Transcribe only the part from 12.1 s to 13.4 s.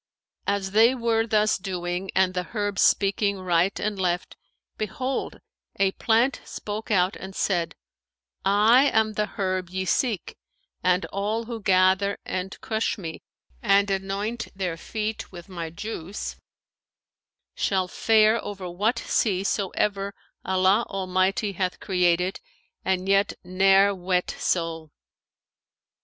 and crush me